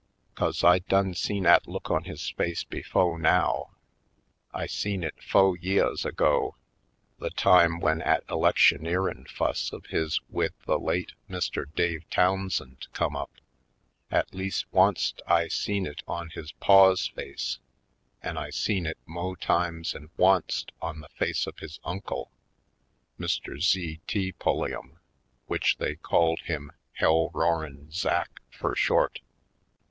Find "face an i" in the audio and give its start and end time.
17.05-18.49